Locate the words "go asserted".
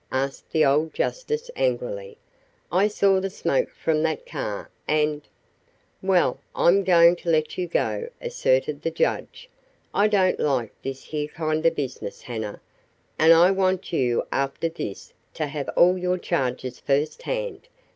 7.67-8.81